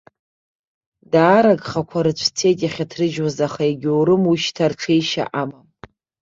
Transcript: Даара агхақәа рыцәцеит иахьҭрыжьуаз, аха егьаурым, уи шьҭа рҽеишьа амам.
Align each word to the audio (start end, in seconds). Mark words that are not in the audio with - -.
Даара 1.11 1.51
агхақәа 1.55 1.99
рыцәцеит 2.05 2.59
иахьҭрыжьуаз, 2.61 3.37
аха 3.47 3.63
егьаурым, 3.69 4.23
уи 4.29 4.37
шьҭа 4.43 4.65
рҽеишьа 4.71 5.23
амам. 5.41 5.67